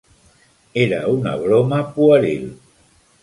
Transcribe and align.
Era 0.85 1.01
una 1.17 1.35
broma 1.43 1.81
pueril. 1.99 2.49